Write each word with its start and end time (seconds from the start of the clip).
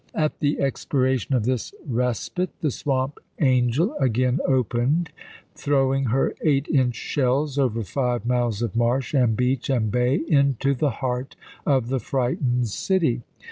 At 0.15 0.39
the 0.39 0.59
expiration 0.59 1.35
of 1.35 1.45
this 1.45 1.75
respite 1.85 2.59
the 2.61 2.71
Swamp 2.71 3.19
Angel 3.39 3.93
again 3.99 4.39
opened, 4.47 5.11
throw 5.53 5.93
ing 5.93 6.05
her 6.05 6.33
eight 6.41 6.67
inch 6.69 6.95
shells 6.95 7.59
over 7.59 7.83
five 7.83 8.25
miles 8.25 8.63
of 8.63 8.75
marsh 8.75 9.13
and 9.13 9.37
beach 9.37 9.69
and 9.69 9.91
bay 9.91 10.19
into 10.27 10.73
the 10.73 10.89
heart 11.05 11.35
of 11.67 11.89
the 11.89 11.99
frightened 11.99 12.67
city. 12.69 13.21